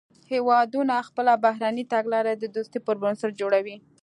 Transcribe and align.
هیوادونه 0.31 0.95
خپله 1.07 1.33
بهرنۍ 1.43 1.83
تګلاره 1.93 2.33
د 2.35 2.43
دوستۍ 2.55 2.79
پر 2.85 2.95
بنسټ 3.03 3.31
جوړوي 3.41 3.77